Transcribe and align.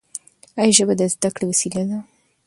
ایا 0.59 0.71
ژبه 0.77 0.93
د 0.99 1.01
زده 1.13 1.29
کړې 1.35 1.45
وسیله 1.47 1.81
ده؟ 1.89 1.99